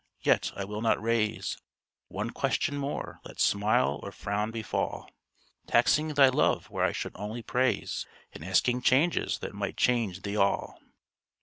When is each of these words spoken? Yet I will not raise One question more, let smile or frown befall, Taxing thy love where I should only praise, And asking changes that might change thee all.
Yet 0.23 0.51
I 0.55 0.65
will 0.65 0.81
not 0.81 0.99
raise 0.99 1.59
One 2.07 2.31
question 2.31 2.75
more, 2.75 3.19
let 3.23 3.39
smile 3.39 3.99
or 4.01 4.11
frown 4.11 4.49
befall, 4.49 5.11
Taxing 5.67 6.15
thy 6.15 6.29
love 6.29 6.71
where 6.71 6.83
I 6.83 6.91
should 6.91 7.13
only 7.13 7.43
praise, 7.43 8.07
And 8.33 8.43
asking 8.43 8.81
changes 8.81 9.37
that 9.43 9.53
might 9.53 9.77
change 9.77 10.23
thee 10.23 10.37
all. 10.37 10.79